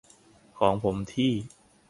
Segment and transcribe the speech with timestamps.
[0.59, 1.31] ของผมที่